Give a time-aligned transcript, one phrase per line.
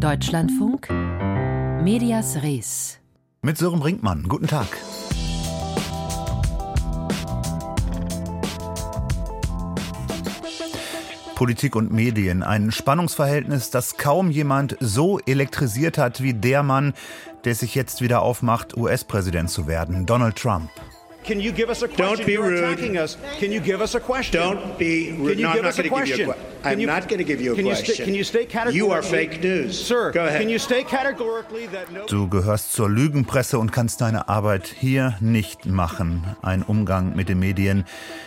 [0.00, 2.98] Deutschlandfunk Medias Res.
[3.42, 4.24] Mit Sören Brinkmann.
[4.28, 4.66] Guten Tag.
[11.34, 12.42] Politik und Medien.
[12.42, 16.94] Ein Spannungsverhältnis, das kaum jemand so elektrisiert hat wie der Mann,
[17.44, 20.70] der sich jetzt wieder aufmacht, US-Präsident zu werden, Donald Trump.
[21.30, 22.16] Can you give us a question?
[22.16, 22.64] Don't be You're rude.
[22.64, 23.16] attacking us.
[23.38, 24.40] Can you give us a question?
[24.42, 25.30] Don't be rude.
[25.34, 26.46] Can you no, give I'm us not a going to give you a question?
[26.62, 28.04] I'm you- not going to give you a can you question.
[28.04, 29.86] can you state You are categorically- fake news.
[29.86, 30.40] Sir, Go ahead.
[30.40, 35.14] can you state categorically that no Du gehörst zur Lügenpresse und kannst deine Arbeit hier
[35.20, 36.24] nicht machen.
[36.42, 37.84] Ein Umgang mit den Medien,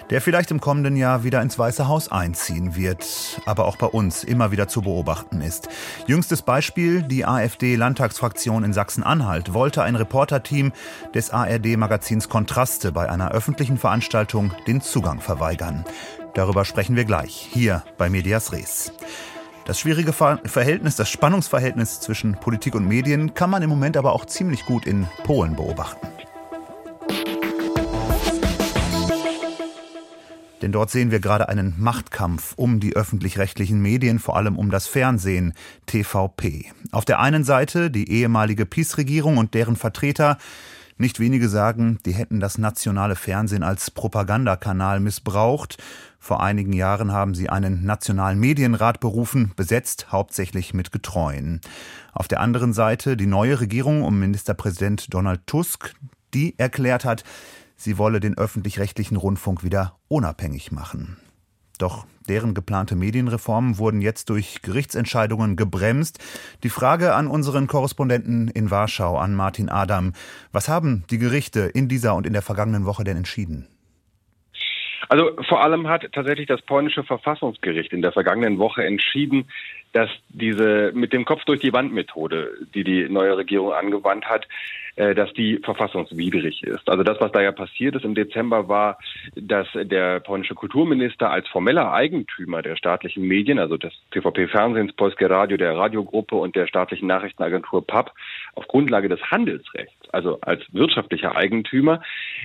[0.10, 3.06] der vielleicht im kommenden Jahr wieder ins Weiße Haus einziehen wird,
[3.46, 5.68] aber auch bei uns immer wieder zu beobachten ist.
[6.08, 10.72] Jüngstes Beispiel, die AfD-Landtagsfraktion in Sachsen-Anhalt wollte ein Reporterteam
[11.14, 15.84] des ARD-Magazins Kontraste bei einer öffentlichen Veranstaltung den Zugang verweigern.
[16.34, 18.94] Darüber sprechen wir gleich, hier bei Medias Res.
[19.66, 24.14] Das schwierige Ver Verhältnis, das Spannungsverhältnis zwischen Politik und Medien kann man im Moment aber
[24.14, 26.08] auch ziemlich gut in Polen beobachten.
[30.64, 34.88] Denn dort sehen wir gerade einen Machtkampf um die öffentlich-rechtlichen Medien, vor allem um das
[34.88, 35.54] Fernsehen,
[35.88, 36.72] TVP.
[36.94, 40.38] Auf der einen Seite die ehemalige PiS-Regierung und deren Vertreter,
[40.98, 45.78] nicht wenige sagen, die hätten das nationale Fernsehen als Propagandakanal missbraucht.
[46.20, 51.62] Vor einigen Jahren haben sie einen nationalen Medienrat berufen, besetzt hauptsächlich mit Getreuen.
[52.14, 55.94] Auf der anderen Seite die neue Regierung um Ministerpräsident Donald Tusk,
[56.34, 57.24] die erklärt hat,
[57.76, 61.18] sie wolle den öffentlich-rechtlichen Rundfunk wieder unabhängig machen.
[61.80, 66.20] Doch deren geplante Medienreformen wurden jetzt durch Gerichtsentscheidungen gebremst.
[66.64, 70.14] Die Frage an unseren Korrespondenten in Warschau, an Martin Adam.
[70.52, 73.68] Was haben die Gerichte in dieser und in der vergangenen Woche denn entschieden?
[75.10, 79.46] Also vor allem hat tatsächlich das polnische Verfassungsgericht in der vergangenen Woche entschieden,
[79.94, 84.48] dass diese mit dem Kopf durch die Wand Methode, die die neue Regierung angewandt hat,
[84.96, 86.88] äh, dass die verfassungswidrig ist.
[86.88, 89.00] Also das, was da ja passiert ist im Dezember, war,
[89.36, 95.58] dass der polnische Kulturminister als formeller Eigentümer der staatlichen Medien, also des TVP-Fernsehens, Polskie Radio,
[95.58, 98.12] der Radiogruppe und der staatlichen Nachrichtenagentur PAP,
[98.56, 102.02] auf Grundlage des Handelsrechts, also als wirtschaftlicher Eigentümer,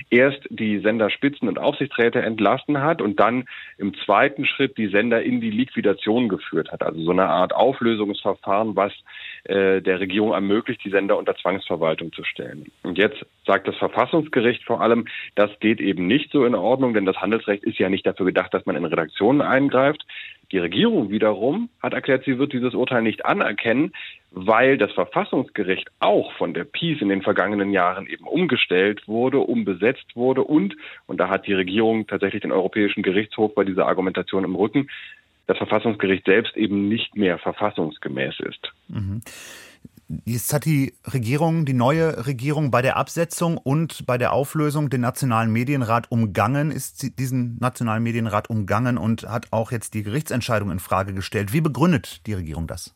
[0.09, 3.45] erst die Senderspitzen und Aufsichtsräte entlassen hat und dann
[3.77, 6.81] im zweiten Schritt die Sender in die Liquidation geführt hat.
[6.81, 8.93] Also so eine Art Auflösungsverfahren, was
[9.43, 12.71] äh, der Regierung ermöglicht, die Sender unter Zwangsverwaltung zu stellen.
[12.83, 17.05] Und jetzt sagt das Verfassungsgericht vor allem, das geht eben nicht so in Ordnung, denn
[17.05, 20.05] das Handelsrecht ist ja nicht dafür gedacht, dass man in Redaktionen eingreift.
[20.51, 23.93] Die Regierung wiederum hat erklärt, sie wird dieses Urteil nicht anerkennen,
[24.31, 30.15] weil das Verfassungsgericht auch von der PiS in den vergangenen Jahren eben umgestellt wurde, umbesetzt
[30.15, 34.55] wurde und, und da hat die Regierung tatsächlich den Europäischen Gerichtshof bei dieser Argumentation im
[34.55, 34.89] Rücken,
[35.45, 38.71] das Verfassungsgericht selbst eben nicht mehr verfassungsgemäß ist.
[40.25, 45.01] Jetzt hat die Regierung, die neue Regierung bei der Absetzung und bei der Auflösung den
[45.01, 50.79] Nationalen Medienrat umgangen, ist diesen Nationalen Medienrat umgangen und hat auch jetzt die Gerichtsentscheidung in
[50.79, 51.53] Frage gestellt.
[51.53, 52.95] Wie begründet die Regierung das?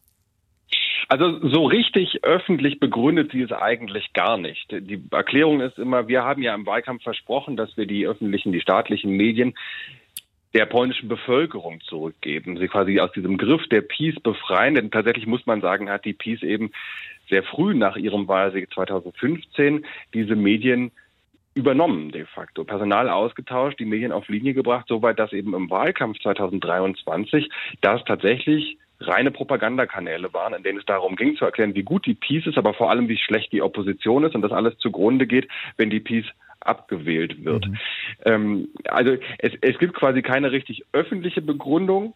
[1.07, 4.71] Also so richtig öffentlich begründet sie es eigentlich gar nicht.
[4.71, 8.61] Die Erklärung ist immer, wir haben ja im Wahlkampf versprochen, dass wir die öffentlichen, die
[8.61, 9.53] staatlichen Medien
[10.53, 14.75] der polnischen Bevölkerung zurückgeben, sie quasi aus diesem Griff der Peace befreien.
[14.75, 16.71] Denn tatsächlich muss man sagen, hat die Peace eben
[17.29, 20.91] sehr früh nach ihrem Wahlsieg 2015 diese Medien
[21.55, 26.19] übernommen de facto, Personal ausgetauscht, die Medien auf Linie gebracht, soweit dass eben im Wahlkampf
[26.19, 27.49] 2023
[27.81, 28.77] das tatsächlich
[29.07, 32.57] reine Propagandakanäle waren, in denen es darum ging zu erklären, wie gut die Peace ist,
[32.57, 35.47] aber vor allem wie schlecht die Opposition ist und das alles zugrunde geht,
[35.77, 36.27] wenn die Peace
[36.61, 37.67] abgewählt wird.
[37.67, 37.77] Mhm.
[38.25, 42.15] Ähm, also es, es gibt quasi keine richtig öffentliche Begründung.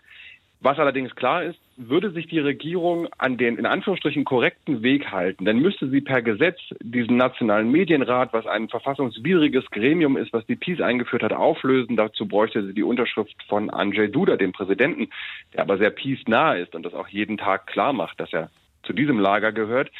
[0.60, 5.46] Was allerdings klar ist, würde sich die Regierung an den in Anführungsstrichen korrekten Weg halten,
[5.46, 10.56] dann müsste sie per Gesetz diesen nationalen Medienrat, was ein verfassungswidriges Gremium ist, was die
[10.56, 11.96] PiS eingeführt hat, auflösen.
[11.96, 15.10] Dazu bräuchte sie die Unterschrift von Andrzej Duda, dem Präsidenten,
[15.54, 18.50] der aber sehr PiS nahe ist und das auch jeden Tag klar macht, dass er
[18.82, 19.92] zu diesem Lager gehört.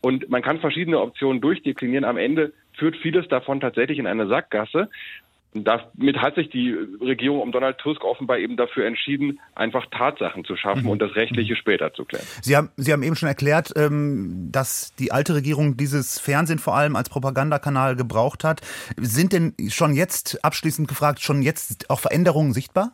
[0.00, 2.06] Und man kann verschiedene Optionen durchdeklinieren.
[2.06, 4.88] Am Ende führt vieles davon tatsächlich in eine Sackgasse.
[5.52, 10.56] Damit hat sich die Regierung um Donald Tusk offenbar eben dafür entschieden, einfach Tatsachen zu
[10.56, 10.90] schaffen mhm.
[10.90, 12.24] und das Rechtliche später zu klären.
[12.40, 16.76] Sie haben, Sie haben eben schon erklärt, ähm, dass die alte Regierung dieses Fernsehen vor
[16.76, 18.60] allem als Propagandakanal gebraucht hat.
[18.96, 22.92] Sind denn schon jetzt, abschließend gefragt, schon jetzt auch Veränderungen sichtbar?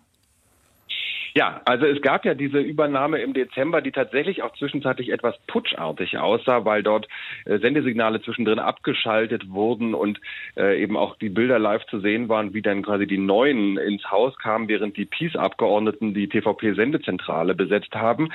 [1.37, 6.17] Ja, also es gab ja diese Übernahme im Dezember, die tatsächlich auch zwischenzeitlich etwas putschartig
[6.17, 7.09] aussah, weil dort
[7.45, 10.19] äh, Sendesignale zwischendrin abgeschaltet wurden und
[10.57, 14.11] äh, eben auch die Bilder live zu sehen waren, wie dann quasi die Neuen ins
[14.11, 18.31] Haus kamen, während die Peace-Abgeordneten die TVP-Sendezentrale besetzt haben.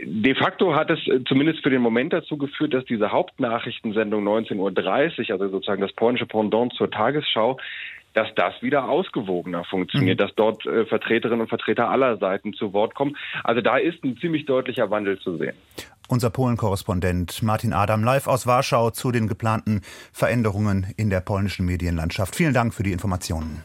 [0.00, 4.54] De facto hat es äh, zumindest für den Moment dazu geführt, dass diese Hauptnachrichtensendung 19.30
[4.56, 7.58] Uhr, also sozusagen das polnische Pendant zur Tagesschau,
[8.14, 10.24] dass das wieder ausgewogener funktioniert, mhm.
[10.24, 13.16] dass dort äh, Vertreterinnen und Vertreter aller Seiten zu Wort kommen.
[13.44, 15.54] Also da ist ein ziemlich deutlicher Wandel zu sehen.
[16.08, 22.34] Unser Polen-Korrespondent Martin Adam live aus Warschau zu den geplanten Veränderungen in der polnischen Medienlandschaft.
[22.34, 23.62] Vielen Dank für die Informationen.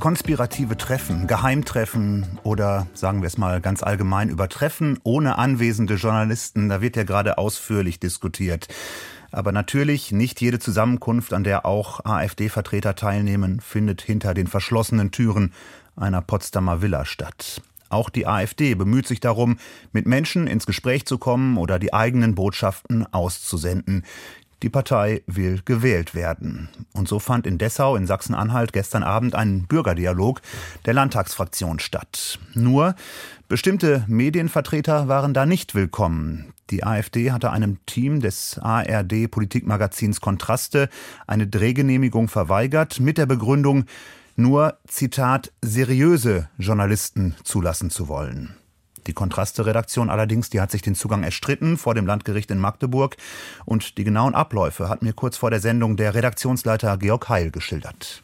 [0.00, 6.70] Konspirative Treffen, Geheimtreffen oder sagen wir es mal ganz allgemein über Treffen ohne anwesende Journalisten,
[6.70, 8.66] da wird ja gerade ausführlich diskutiert.
[9.30, 15.52] Aber natürlich nicht jede Zusammenkunft, an der auch AfD-Vertreter teilnehmen, findet hinter den verschlossenen Türen
[15.94, 17.62] einer Potsdamer Villa statt.
[17.90, 19.58] Auch die AfD bemüht sich darum,
[19.92, 24.04] mit Menschen ins Gespräch zu kommen oder die eigenen Botschaften auszusenden.
[24.62, 26.68] Die Partei will gewählt werden.
[26.92, 30.42] Und so fand in Dessau in Sachsen-Anhalt gestern Abend ein Bürgerdialog
[30.84, 32.38] der Landtagsfraktion statt.
[32.52, 32.94] Nur
[33.48, 36.52] bestimmte Medienvertreter waren da nicht willkommen.
[36.68, 40.88] Die AfD hatte einem Team des ARD Politikmagazins Kontraste
[41.26, 43.86] eine Drehgenehmigung verweigert mit der Begründung,
[44.36, 48.54] nur, Zitat, seriöse Journalisten zulassen zu wollen.
[49.06, 53.16] Die Kontraste-Redaktion allerdings, die hat sich den Zugang erstritten vor dem Landgericht in Magdeburg.
[53.64, 58.22] Und die genauen Abläufe hat mir kurz vor der Sendung der Redaktionsleiter Georg Heil geschildert.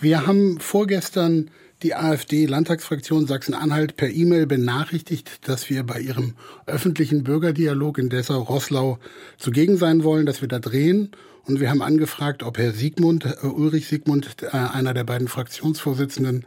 [0.00, 1.50] Wir haben vorgestern
[1.82, 6.34] die AfD-Landtagsfraktion Sachsen-Anhalt per E-Mail benachrichtigt, dass wir bei ihrem
[6.66, 8.98] öffentlichen Bürgerdialog in Dessau-Rosslau
[9.36, 11.12] zugegen sein wollen, dass wir da drehen
[11.48, 16.44] und wir haben angefragt, ob Herr Siegmund, äh, Ulrich Siegmund, äh, einer der beiden Fraktionsvorsitzenden,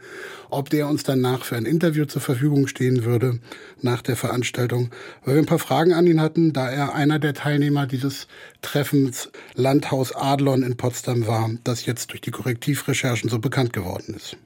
[0.48, 3.40] ob der uns danach für ein Interview zur Verfügung stehen würde
[3.80, 4.90] nach der Veranstaltung,
[5.24, 8.28] weil wir ein paar Fragen an ihn hatten, da er einer der Teilnehmer dieses
[8.62, 14.36] Treffens Landhaus Adlon in Potsdam war, das jetzt durch die Korrektivrecherchen so bekannt geworden ist.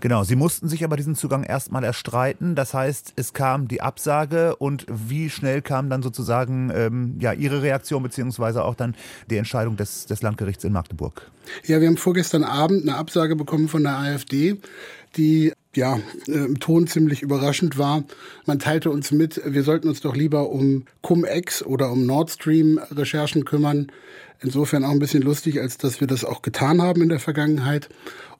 [0.00, 2.54] Genau, Sie mussten sich aber diesen Zugang erstmal erstreiten.
[2.54, 7.62] Das heißt, es kam die Absage und wie schnell kam dann sozusagen ähm, ja, Ihre
[7.62, 8.94] Reaktion beziehungsweise auch dann
[9.30, 11.30] die Entscheidung des, des Landgerichts in Magdeburg?
[11.64, 14.60] Ja, wir haben vorgestern Abend eine Absage bekommen von der AfD,
[15.16, 18.04] die ja, im Ton ziemlich überraschend war.
[18.46, 22.78] Man teilte uns mit, wir sollten uns doch lieber um Cum-Ex oder um Nord Stream
[22.90, 23.88] Recherchen kümmern.
[24.40, 27.88] Insofern auch ein bisschen lustig, als dass wir das auch getan haben in der Vergangenheit.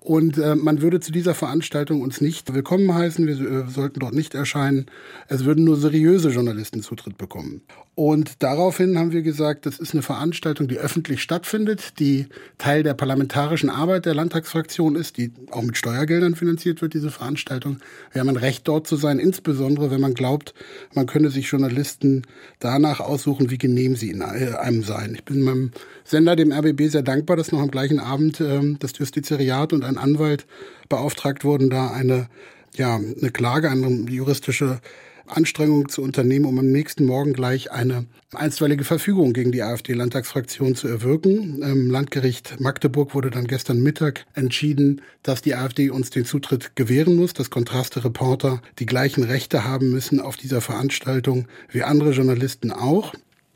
[0.05, 3.27] Und äh, man würde zu dieser Veranstaltung uns nicht willkommen heißen.
[3.27, 4.85] Wir äh, sollten dort nicht erscheinen.
[5.29, 7.63] Es würden nur seriöse Journalisten Zutritt bekommen.
[7.95, 12.27] Und daraufhin haben wir gesagt, das ist eine Veranstaltung, die öffentlich stattfindet, die
[12.59, 17.79] Teil der parlamentarischen Arbeit der Landtagsfraktion ist, die auch mit Steuergeldern finanziert wird, diese Veranstaltung.
[18.13, 20.55] Wir haben ein Recht, dort zu sein, insbesondere wenn man glaubt,
[20.93, 22.23] man könne sich Journalisten
[22.59, 25.15] danach aussuchen, wie genehm sie in äh, einem seien.
[25.15, 25.71] Ich bin meinem
[26.03, 29.94] Sender, dem RBB, sehr dankbar, dass noch am gleichen Abend äh, das Justizariat und ein
[29.99, 30.47] Anwalt
[30.89, 32.29] beauftragt wurden, da eine,
[32.75, 34.81] ja, eine Klage, eine juristische
[35.27, 40.89] Anstrengung zu unternehmen, um am nächsten Morgen gleich eine einstweilige Verfügung gegen die AfD-Landtagsfraktion zu
[40.89, 41.63] erwirken.
[41.63, 47.17] Im Landgericht Magdeburg wurde dann gestern Mittag entschieden, dass die AfD uns den Zutritt gewähren
[47.17, 53.15] muss, dass Kontraste-Reporter die gleichen Rechte haben müssen auf dieser Veranstaltung wie andere Journalisten auch.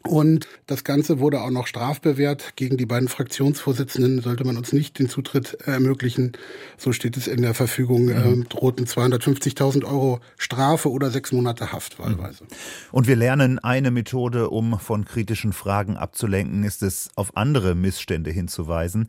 [0.08, 2.56] Und das Ganze wurde auch noch strafbewehrt.
[2.56, 6.32] Gegen die beiden Fraktionsvorsitzenden sollte man uns nicht den Zutritt ermöglichen.
[6.78, 8.42] So steht es in der Verfügung, mhm.
[8.42, 12.44] äh, drohten 250.000 Euro Strafe oder sechs Monate Haft wahlweise.
[12.44, 12.48] Mhm.
[12.92, 18.30] Und wir lernen eine Methode, um von kritischen Fragen abzulenken, ist es, auf andere Missstände
[18.30, 19.08] hinzuweisen.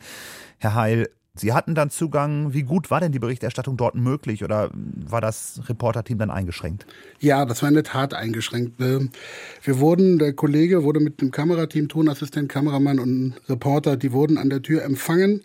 [0.58, 2.54] Herr Heil, Sie hatten dann Zugang.
[2.54, 6.86] Wie gut war denn die Berichterstattung dort möglich oder war das Reporterteam dann eingeschränkt?
[7.20, 8.80] Ja, das war in der Tat eingeschränkt.
[8.80, 14.50] Wir wurden, der Kollege wurde mit dem Kamerateam, Tonassistent, Kameramann und Reporter, die wurden an
[14.50, 15.42] der Tür empfangen.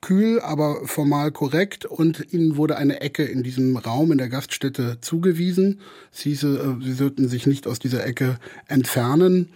[0.00, 4.98] Kühl, aber formal korrekt und ihnen wurde eine Ecke in diesem Raum in der Gaststätte
[5.00, 5.80] zugewiesen.
[6.12, 9.48] Sie, äh, sie sollten sich nicht aus dieser Ecke entfernen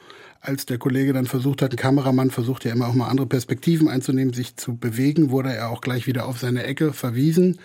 [0.42, 3.88] als der Kollege dann versucht hat, ein Kameramann versucht ja immer auch mal andere Perspektiven
[3.88, 7.58] einzunehmen, sich zu bewegen, wurde er auch gleich wieder auf seine Ecke verwiesen.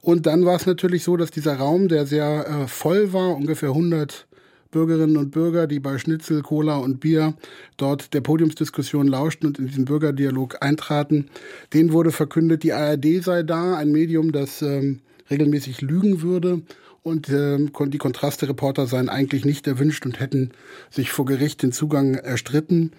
[0.00, 3.70] Und dann war es natürlich so, dass dieser Raum, der sehr äh, voll war, ungefähr
[3.70, 4.26] 100
[4.70, 7.34] Bürgerinnen und Bürger, die bei Schnitzel, Cola und Bier
[7.76, 11.26] dort der Podiumsdiskussion lauschten und in diesen Bürgerdialog eintraten,
[11.74, 15.00] denen wurde verkündet, die ARD sei da, ein Medium, das ähm,
[15.30, 16.62] regelmäßig lügen würde
[17.04, 20.50] und äh, die Kontraste-Reporter seien eigentlich nicht erwünscht und hätten
[20.90, 22.92] sich vor Gericht den Zugang erstritten.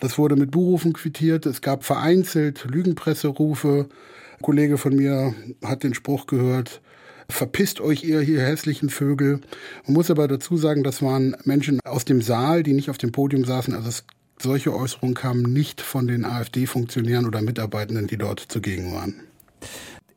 [0.00, 1.46] Das wurde mit Buhrufen quittiert.
[1.46, 3.88] Es gab vereinzelt Lügenpresserufe.
[4.32, 6.82] Ein Kollege von mir hat den Spruch gehört,
[7.28, 9.40] verpisst euch ihr hier hässlichen Vögel.
[9.86, 13.12] Man muss aber dazu sagen, das waren Menschen aus dem Saal, die nicht auf dem
[13.12, 13.74] Podium saßen.
[13.74, 14.04] Also es,
[14.40, 19.14] solche Äußerungen kamen nicht von den AfD-Funktionären oder Mitarbeitenden, die dort zugegen waren.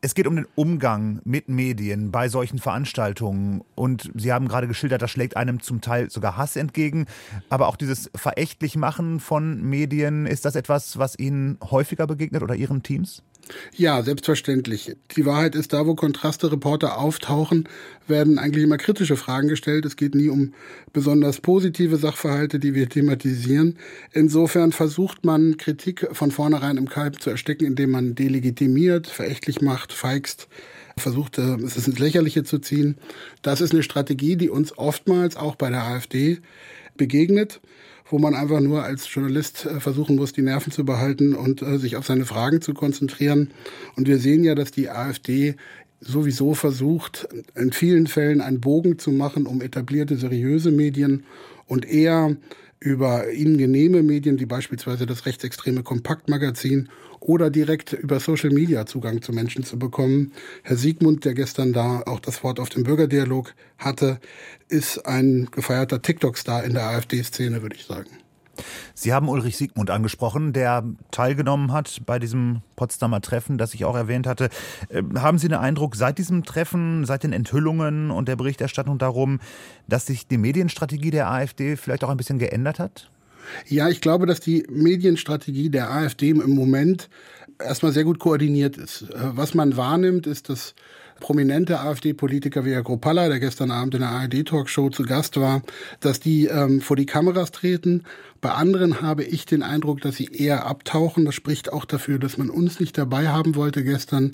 [0.00, 3.62] Es geht um den Umgang mit Medien bei solchen Veranstaltungen.
[3.74, 7.06] Und Sie haben gerade geschildert, das schlägt einem zum Teil sogar Hass entgegen.
[7.48, 12.54] Aber auch dieses verächtlich machen von Medien, ist das etwas, was Ihnen häufiger begegnet oder
[12.54, 13.22] Ihren Teams?
[13.76, 14.96] Ja, selbstverständlich.
[15.16, 17.68] Die Wahrheit ist, da wo Kontraste-Reporter auftauchen,
[18.08, 19.84] werden eigentlich immer kritische Fragen gestellt.
[19.84, 20.54] Es geht nie um
[20.92, 23.78] besonders positive Sachverhalte, die wir thematisieren.
[24.12, 29.92] Insofern versucht man, Kritik von vornherein im Kalb zu ersticken, indem man delegitimiert, verächtlich macht,
[29.92, 30.48] feigst
[30.98, 32.96] versucht, äh, es ins Lächerliche zu ziehen.
[33.42, 36.38] Das ist eine Strategie, die uns oftmals auch bei der AfD
[36.96, 37.60] begegnet
[38.10, 41.78] wo man einfach nur als Journalist äh, versuchen muss, die Nerven zu behalten und äh,
[41.78, 43.50] sich auf seine Fragen zu konzentrieren.
[43.96, 45.56] Und wir sehen ja, dass die AfD
[46.00, 51.24] sowieso versucht, in vielen Fällen einen Bogen zu machen um etablierte, seriöse Medien
[51.66, 52.36] und eher
[52.78, 56.88] über ihnen genehme Medien, wie beispielsweise das rechtsextreme Kompaktmagazin
[57.26, 60.32] oder direkt über Social Media Zugang zu Menschen zu bekommen.
[60.62, 64.20] Herr Siegmund, der gestern da auch das Wort auf dem Bürgerdialog hatte,
[64.68, 68.10] ist ein gefeierter TikTok-Star in der AfD-Szene, würde ich sagen.
[68.94, 73.96] Sie haben Ulrich Siegmund angesprochen, der teilgenommen hat bei diesem Potsdamer Treffen, das ich auch
[73.96, 74.48] erwähnt hatte.
[74.88, 79.40] Ähm, haben Sie den Eindruck, seit diesem Treffen, seit den Enthüllungen und der Berichterstattung darum,
[79.88, 83.10] dass sich die Medienstrategie der AfD vielleicht auch ein bisschen geändert hat?
[83.68, 87.08] Ja, ich glaube, dass die Medienstrategie der AfD im Moment
[87.58, 89.02] erstmal sehr gut koordiniert ist.
[89.02, 90.74] Äh, was man wahrnimmt, ist, dass
[91.20, 95.62] prominente AfD-Politiker wie Herr Gropalla, der gestern Abend in der ARD-Talkshow zu Gast war,
[96.00, 98.02] dass die ähm, vor die Kameras treten.
[98.40, 101.24] Bei anderen habe ich den Eindruck, dass sie eher abtauchen.
[101.24, 104.32] Das spricht auch dafür, dass man uns nicht dabei haben wollte gestern.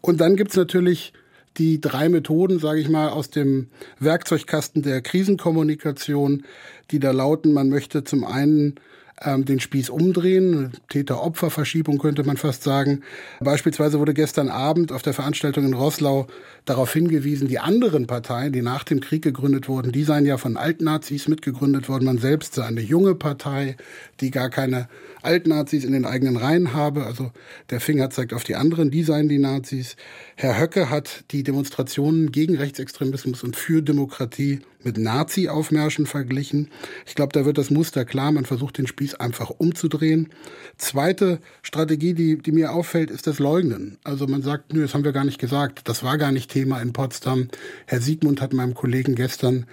[0.00, 1.12] Und dann gibt's natürlich
[1.58, 6.44] die drei Methoden, sage ich mal, aus dem Werkzeugkasten der Krisenkommunikation,
[6.90, 8.76] die da lauten, man möchte zum einen
[9.22, 10.72] ähm, den Spieß umdrehen.
[10.88, 13.02] Täter-Opfer-Verschiebung könnte man fast sagen.
[13.40, 16.26] Beispielsweise wurde gestern Abend auf der Veranstaltung in Roßlau
[16.64, 20.56] darauf hingewiesen, die anderen Parteien, die nach dem Krieg gegründet wurden, die seien ja von
[20.56, 22.04] Altnazis mitgegründet worden.
[22.04, 23.76] Man selbst sei eine junge Partei,
[24.20, 24.88] die gar keine
[25.22, 27.04] Altnazis in den eigenen Reihen habe.
[27.04, 27.32] Also
[27.70, 29.96] der Finger zeigt auf die anderen, die seien die Nazis.
[30.36, 36.70] Herr Höcke hat die Demonstrationen gegen Rechtsextremismus und für Demokratie mit Nazi-Aufmärschen verglichen.
[37.06, 38.32] Ich glaube, da wird das Muster klar.
[38.32, 40.28] Man versucht den Spieß einfach umzudrehen.
[40.76, 43.98] Zweite Strategie, die, die mir auffällt, ist das Leugnen.
[44.04, 45.88] Also man sagt, nö, das haben wir gar nicht gesagt.
[45.88, 47.48] Das war gar nicht Thema in Potsdam.
[47.86, 49.66] Herr Siegmund hat meinem Kollegen gestern,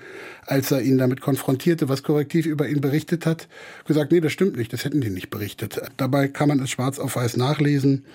[0.46, 3.48] als er ihn damit konfrontierte, was korrektiv über ihn berichtet hat,
[3.86, 4.74] gesagt, nee, das stimmt nicht.
[4.74, 5.82] Das hätten die nicht berichtet.
[5.98, 8.06] Dabei kann man es schwarz auf weiß nachlesen.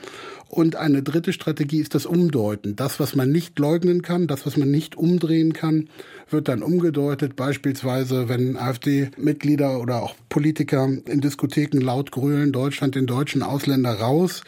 [0.50, 2.74] Und eine dritte Strategie ist das Umdeuten.
[2.74, 5.88] Das, was man nicht leugnen kann, das, was man nicht umdrehen kann,
[6.28, 7.36] wird dann umgedeutet.
[7.36, 14.42] Beispielsweise, wenn AfD-Mitglieder oder auch Politiker in Diskotheken laut grölen, Deutschland den deutschen Ausländer raus,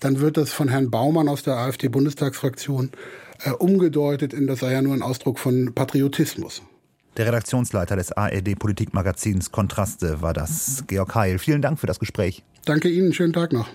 [0.00, 2.90] dann wird das von Herrn Baumann aus der AfD-Bundestagsfraktion
[3.44, 6.62] äh, umgedeutet in, das sei ja nur ein Ausdruck von Patriotismus.
[7.18, 11.38] Der Redaktionsleiter des ARD-Politikmagazins Kontraste war das, Georg Heil.
[11.38, 12.42] Vielen Dank für das Gespräch.
[12.64, 13.68] Danke Ihnen, schönen Tag noch.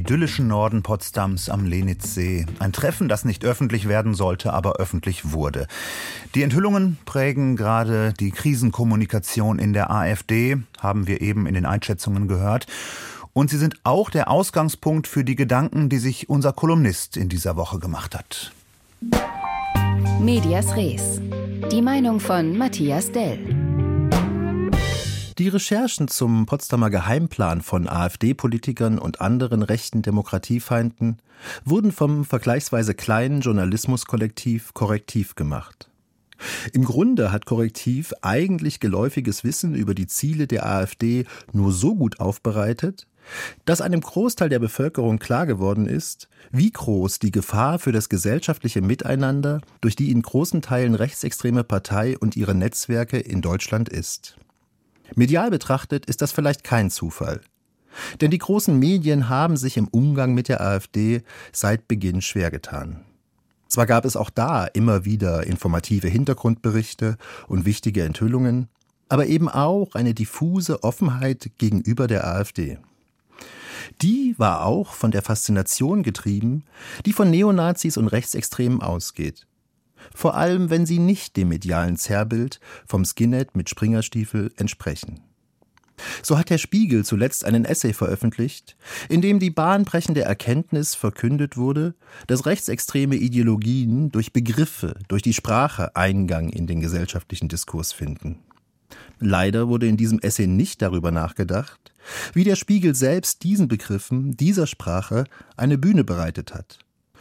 [0.00, 2.46] Idyllischen Norden Potsdams am Lenitzsee.
[2.58, 5.66] Ein Treffen, das nicht öffentlich werden sollte, aber öffentlich wurde.
[6.34, 12.28] Die Enthüllungen prägen gerade die Krisenkommunikation in der AfD, haben wir eben in den Einschätzungen
[12.28, 12.66] gehört.
[13.34, 17.56] Und sie sind auch der Ausgangspunkt für die Gedanken, die sich unser Kolumnist in dieser
[17.56, 18.52] Woche gemacht hat.
[20.18, 21.20] Medias Res.
[21.70, 23.59] Die Meinung von Matthias Dell.
[25.40, 31.16] Die Recherchen zum Potsdamer Geheimplan von AfD-Politikern und anderen rechten Demokratiefeinden
[31.64, 35.88] wurden vom vergleichsweise kleinen Journalismuskollektiv Korrektiv gemacht.
[36.74, 42.20] Im Grunde hat Korrektiv eigentlich geläufiges Wissen über die Ziele der AfD nur so gut
[42.20, 43.06] aufbereitet,
[43.64, 48.82] dass einem Großteil der Bevölkerung klar geworden ist, wie groß die Gefahr für das gesellschaftliche
[48.82, 54.36] Miteinander durch die in großen Teilen rechtsextreme Partei und ihre Netzwerke in Deutschland ist.
[55.14, 57.40] Medial betrachtet ist das vielleicht kein Zufall.
[58.20, 63.04] Denn die großen Medien haben sich im Umgang mit der AfD seit Beginn schwer getan.
[63.68, 68.68] Zwar gab es auch da immer wieder informative Hintergrundberichte und wichtige Enthüllungen,
[69.08, 72.78] aber eben auch eine diffuse Offenheit gegenüber der AfD.
[74.02, 76.64] Die war auch von der Faszination getrieben,
[77.06, 79.46] die von Neonazis und Rechtsextremen ausgeht.
[80.14, 85.20] Vor allem, wenn sie nicht dem medialen Zerrbild vom Skinhead mit Springerstiefel entsprechen.
[86.22, 88.76] So hat der Spiegel zuletzt einen Essay veröffentlicht,
[89.08, 91.94] in dem die bahnbrechende Erkenntnis verkündet wurde,
[92.26, 98.38] dass rechtsextreme Ideologien durch Begriffe, durch die Sprache Eingang in den gesellschaftlichen Diskurs finden.
[99.18, 101.92] Leider wurde in diesem Essay nicht darüber nachgedacht,
[102.32, 105.24] wie der Spiegel selbst diesen Begriffen, dieser Sprache
[105.56, 106.78] eine Bühne bereitet hat.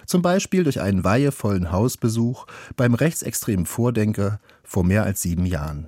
[0.09, 5.87] Zum Beispiel durch einen weihevollen Hausbesuch beim rechtsextremen Vordenker vor mehr als sieben Jahren.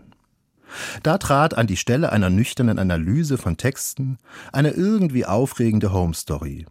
[1.01, 4.19] Da trat an die Stelle einer nüchternen Analyse von Texten
[4.51, 6.67] eine irgendwie aufregende Home Story.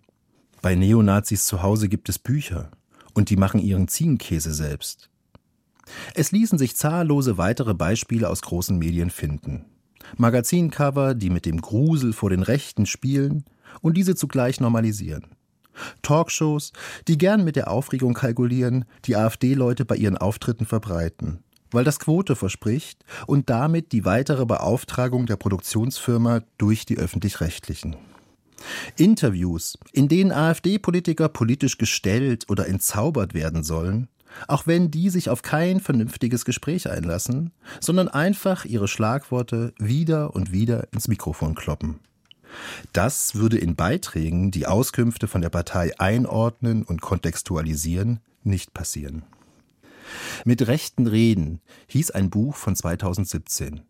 [0.62, 2.70] Bei Neonazis zu Hause gibt es Bücher
[3.14, 5.10] und die machen ihren Ziegenkäse selbst.
[6.14, 9.64] Es ließen sich zahllose weitere Beispiele aus großen Medien finden.
[10.16, 13.44] Magazincover, die mit dem Grusel vor den Rechten spielen
[13.80, 15.34] und diese zugleich normalisieren.
[16.02, 16.72] Talkshows,
[17.08, 22.36] die gern mit der Aufregung kalkulieren, die AfD-Leute bei ihren Auftritten verbreiten weil das Quote
[22.36, 27.96] verspricht und damit die weitere Beauftragung der Produktionsfirma durch die öffentlich-rechtlichen.
[28.96, 34.08] Interviews, in denen AfD-Politiker politisch gestellt oder entzaubert werden sollen,
[34.48, 40.52] auch wenn die sich auf kein vernünftiges Gespräch einlassen, sondern einfach ihre Schlagworte wieder und
[40.52, 42.00] wieder ins Mikrofon kloppen.
[42.92, 49.22] Das würde in Beiträgen, die Auskünfte von der Partei einordnen und kontextualisieren, nicht passieren.
[50.44, 53.82] Mit rechten Reden hieß ein Buch von 2017.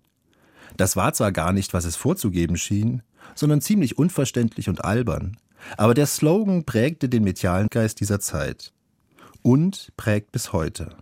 [0.76, 3.02] Das war zwar gar nicht, was es vorzugeben schien,
[3.35, 5.37] sondern ziemlich unverständlich und albern,
[5.76, 8.73] aber der Slogan prägte den medialen Geist dieser Zeit
[9.43, 10.97] und prägt bis heute.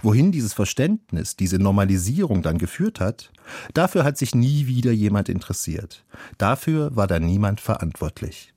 [0.00, 3.32] Wohin dieses Verständnis, diese Normalisierung dann geführt hat,
[3.74, 6.04] dafür hat sich nie wieder jemand interessiert.
[6.38, 8.52] Dafür war da niemand verantwortlich.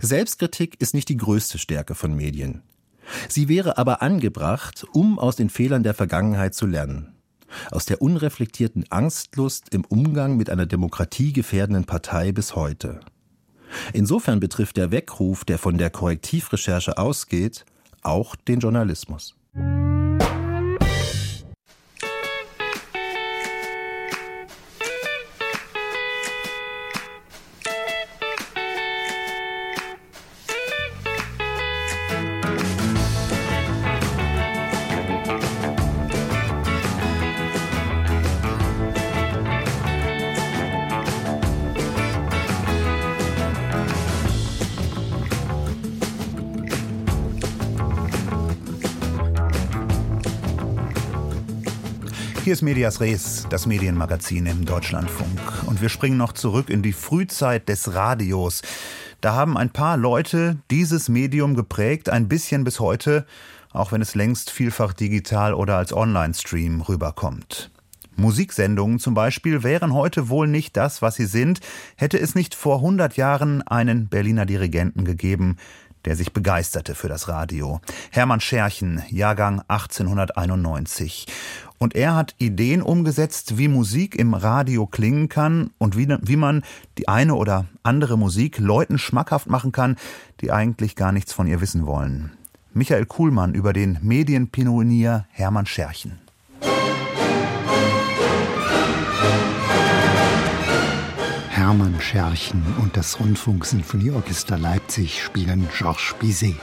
[0.00, 2.62] Selbstkritik ist nicht die größte Stärke von Medien.
[3.28, 7.14] Sie wäre aber angebracht, um aus den Fehlern der Vergangenheit zu lernen.
[7.70, 13.00] Aus der unreflektierten Angstlust im Umgang mit einer demokratiegefährdenden Partei bis heute.
[13.92, 17.64] Insofern betrifft der Weckruf, der von der Korrektivrecherche ausgeht,
[18.02, 19.34] auch den Journalismus.
[52.44, 55.40] Hier ist Medias Res, das Medienmagazin im Deutschlandfunk.
[55.66, 58.62] Und wir springen noch zurück in die Frühzeit des Radios.
[59.20, 63.26] Da haben ein paar Leute dieses Medium geprägt, ein bisschen bis heute,
[63.72, 67.70] auch wenn es längst vielfach digital oder als Online-Stream rüberkommt.
[68.16, 71.60] Musiksendungen zum Beispiel wären heute wohl nicht das, was sie sind,
[71.96, 75.58] hätte es nicht vor 100 Jahren einen Berliner Dirigenten gegeben,
[76.04, 77.80] der sich begeisterte für das Radio.
[78.10, 81.26] Hermann Scherchen, Jahrgang 1891.
[81.82, 86.62] Und er hat Ideen umgesetzt, wie Musik im Radio klingen kann und wie, wie man
[86.96, 89.96] die eine oder andere Musik Leuten schmackhaft machen kann,
[90.40, 92.34] die eigentlich gar nichts von ihr wissen wollen.
[92.72, 96.21] Michael Kuhlmann über den Medienpionier Hermann Scherchen.
[101.62, 106.56] Hermann Scherchen und das Rundfunksinfonieorchester Leipzig spielen Georges Bizet.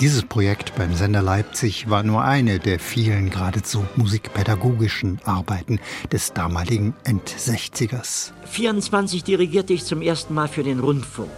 [0.00, 5.80] Dieses Projekt beim Sender Leipzig war nur eine der vielen geradezu musikpädagogischen Arbeiten
[6.10, 8.32] des damaligen End-60ers.
[8.46, 11.28] 24 dirigierte ich zum ersten Mal für den Rundfunk.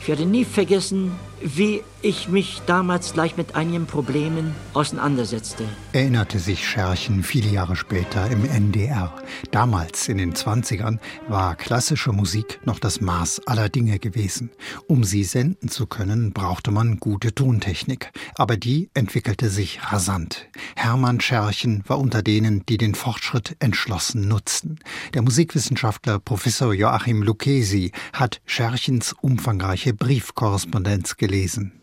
[0.00, 1.10] Ich werde nie vergessen,
[1.42, 5.64] wie ich mich damals gleich mit einigen Problemen auseinandersetzte.
[5.92, 9.12] Erinnerte sich Scherchen viele Jahre später im NDR.
[9.50, 14.50] Damals, in den 20ern, war klassische Musik noch das Maß aller Dinge gewesen.
[14.86, 18.12] Um sie senden zu können, brauchte man gute Tontechnik.
[18.36, 20.48] Aber die entwickelte sich rasant.
[20.76, 24.78] Hermann Scherchen war unter denen, die den Fortschritt entschlossen nutzten.
[25.14, 31.27] Der Musikwissenschaftler Professor Joachim Lucchesi hat Scherchens umfangreiche Briefkorrespondenz gelesen.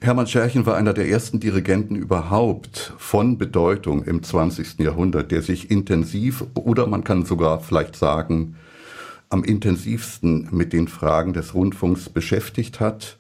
[0.02, 4.80] Hermann Scherchen war einer der ersten Dirigenten überhaupt von Bedeutung im 20.
[4.80, 8.56] Jahrhundert, der sich intensiv oder man kann sogar vielleicht sagen,
[9.30, 13.18] am intensivsten mit den Fragen des Rundfunks beschäftigt hat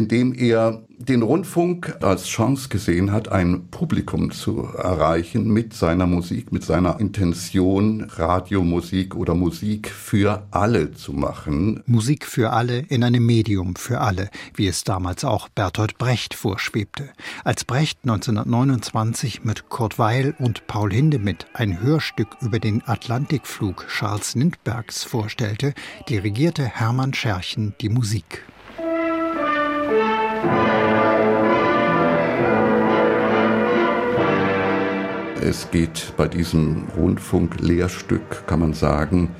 [0.00, 6.52] indem er den Rundfunk als Chance gesehen hat, ein Publikum zu erreichen mit seiner Musik,
[6.52, 11.82] mit seiner Intention, Radiomusik oder Musik für alle zu machen.
[11.84, 17.10] Musik für alle in einem Medium für alle, wie es damals auch Bertolt Brecht vorschwebte.
[17.44, 24.34] Als Brecht 1929 mit Kurt Weil und Paul Hindemith ein Hörstück über den Atlantikflug Charles
[24.34, 25.74] Lindberghs vorstellte,
[26.08, 28.44] dirigierte Hermann Scherchen die Musik.
[35.42, 39.30] Es geht bei diesem Rundfunklehrstück, kann man sagen,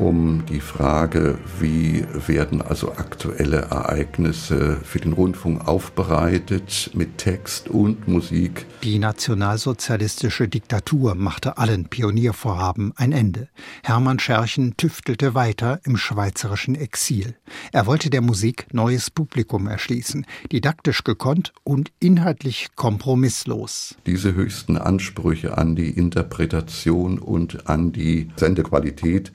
[0.00, 8.08] um die Frage, wie werden also aktuelle Ereignisse für den Rundfunk aufbereitet mit Text und
[8.08, 8.66] Musik.
[8.82, 13.48] Die nationalsozialistische Diktatur machte allen Pioniervorhaben ein Ende.
[13.82, 17.36] Hermann Scherchen tüftelte weiter im schweizerischen Exil.
[17.72, 23.96] Er wollte der Musik neues Publikum erschließen, didaktisch gekonnt und inhaltlich kompromisslos.
[24.06, 29.32] Diese höchsten Ansprüche an die Interpretation und an die Sendequalität,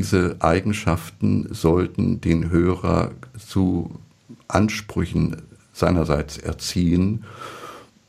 [0.00, 4.00] diese Eigenschaften sollten den Hörer zu
[4.48, 5.36] Ansprüchen
[5.74, 7.24] seinerseits erziehen.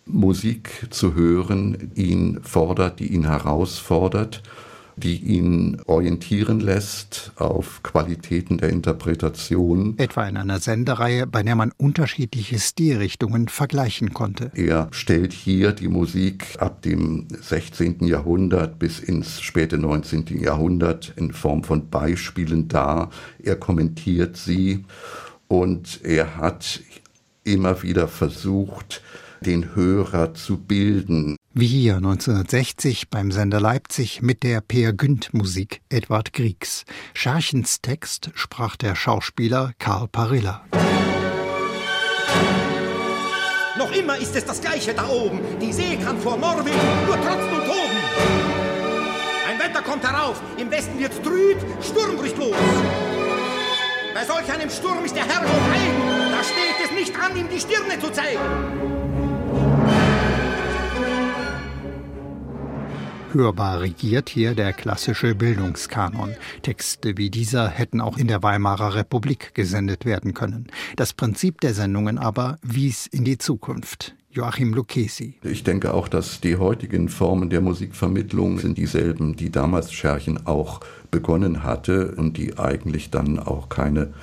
[0.05, 4.41] Musik zu hören ihn fordert, die ihn herausfordert
[5.01, 9.95] die ihn orientieren lässt auf Qualitäten der Interpretation.
[9.97, 14.51] Etwa in einer Sendereihe, bei der man unterschiedliche Stilrichtungen vergleichen konnte.
[14.55, 18.05] Er stellt hier die Musik ab dem 16.
[18.05, 20.39] Jahrhundert bis ins späte 19.
[20.39, 23.09] Jahrhundert in Form von Beispielen dar.
[23.43, 24.85] Er kommentiert sie
[25.47, 26.81] und er hat
[27.43, 29.01] immer wieder versucht,
[29.41, 31.35] den Hörer zu bilden.
[31.53, 36.85] Wie hier 1960 beim Sender Leipzig mit der Peer Günd Musik Edward Griegs.
[37.13, 40.63] Scharchens Text sprach der Schauspieler Karl Parilla.
[43.77, 45.41] Noch immer ist es das Gleiche da oben.
[45.59, 47.97] Die See kann vor Norwegen nur trotzen und toben.
[49.49, 52.55] Ein Wetter kommt herauf, im Westen wird's trüb, Sturm bricht los.
[54.13, 57.59] Bei solch einem Sturm ist der Herr eigen, da steht es nicht an, ihm die
[57.59, 59.00] Stirne zu zeigen.
[63.33, 66.35] Hörbar regiert hier der klassische Bildungskanon.
[66.63, 70.67] Texte wie dieser hätten auch in der Weimarer Republik gesendet werden können.
[70.97, 74.15] Das Prinzip der Sendungen aber wies in die Zukunft.
[74.31, 75.35] Joachim Lucchesi.
[75.43, 80.81] Ich denke auch, dass die heutigen Formen der Musikvermittlung sind dieselben, die damals Scherchen auch
[81.11, 84.13] begonnen hatte und die eigentlich dann auch keine,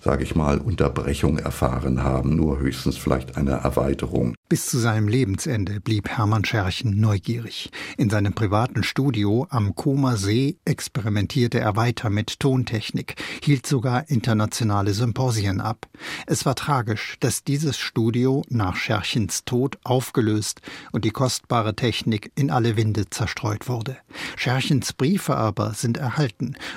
[0.00, 4.34] sage ich mal, Unterbrechung erfahren haben, nur höchstens vielleicht eine Erweiterung.
[4.48, 7.70] Bis zu seinem Lebensende blieb Hermann Scherchen neugierig.
[7.96, 14.92] In seinem privaten Studio am Koma See experimentierte er weiter mit Tontechnik, hielt sogar internationale
[14.92, 15.86] Symposien ab.
[16.26, 22.50] Es war tragisch, dass dieses Studio nach Scherchens Tod aufgelöst und die kostbare Technik in
[22.50, 23.96] alle Winde zerstreut wurde.
[24.36, 26.31] Scherchens Briefe aber sind erhalten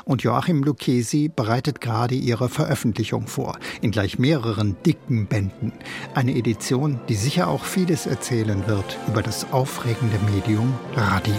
[0.06, 5.74] und Joachim Lucchesi bereitet gerade ihre Veröffentlichung vor, in gleich mehreren dicken Bänden.
[6.14, 11.36] Eine Edition, die sicher auch vieles erzählen wird über das aufregende Medium Radio.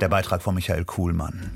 [0.00, 1.50] Der Beitrag von Michael Kuhlmann.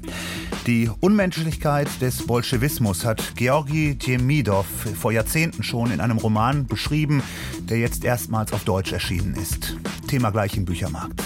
[0.66, 4.64] Die Unmenschlichkeit des Bolschewismus hat Georgi Djemidov
[4.98, 7.22] vor Jahrzehnten schon in einem Roman beschrieben,
[7.60, 9.76] der jetzt erstmals auf Deutsch erschienen ist.
[10.08, 11.22] Thema gleich im Büchermarkt.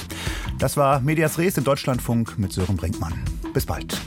[0.59, 3.14] Das war Medias Res im Deutschlandfunk mit Sören Brinkmann.
[3.55, 4.01] Bis bald.